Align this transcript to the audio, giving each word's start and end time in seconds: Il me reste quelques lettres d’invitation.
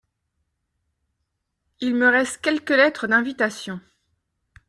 Il 1.79 1.93
me 1.93 2.07
reste 2.09 2.41
quelques 2.41 2.71
lettres 2.71 3.05
d’invitation. 3.05 3.79